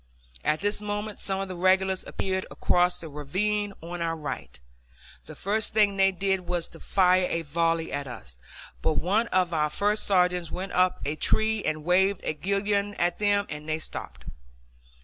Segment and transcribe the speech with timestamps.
[0.43, 4.59] At this moment some of the regulars appeared across the ravine on our right.
[5.27, 8.35] The first thing they did was to fire a volley at us,
[8.81, 13.19] but one of our first sergeants went up a tree and waved a guidon at
[13.19, 14.23] them and they stopped.